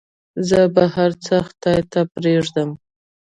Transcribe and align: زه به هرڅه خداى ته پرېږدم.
زه 0.47 0.59
به 0.73 0.83
هرڅه 0.95 1.35
خداى 1.47 1.79
ته 1.91 1.99
پرېږدم. 2.13 2.69